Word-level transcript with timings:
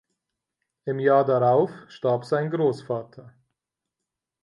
Im 0.85 0.97
Jahr 0.97 1.23
darauf 1.25 1.69
starb 1.87 2.25
sein 2.25 2.49
Großvater. 2.49 3.35